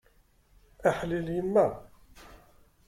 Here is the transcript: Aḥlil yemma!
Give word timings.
Aḥlil 0.89 1.27
yemma! 1.35 1.67